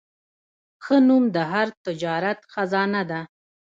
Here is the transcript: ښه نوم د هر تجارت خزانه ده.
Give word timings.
ښه 0.83 0.97
نوم 1.07 1.23
د 1.35 1.37
هر 1.51 1.67
تجارت 1.85 2.39
خزانه 2.53 3.01
ده. 3.11 3.21